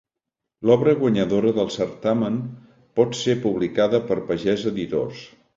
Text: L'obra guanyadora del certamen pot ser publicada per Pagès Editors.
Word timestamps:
L'obra 0.69 0.93
guanyadora 1.01 1.51
del 1.57 1.69
certamen 1.75 2.41
pot 3.01 3.15
ser 3.23 3.39
publicada 3.47 4.03
per 4.09 4.21
Pagès 4.31 4.69
Editors. 4.77 5.25